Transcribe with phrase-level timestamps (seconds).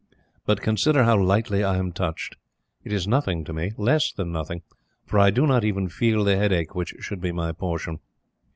[0.47, 2.35] But consider how lightly I am touched.
[2.83, 3.73] It is nothing to me.
[3.77, 4.63] Less than nothing;
[5.05, 7.99] for I do not even feel the headache which should be my portion.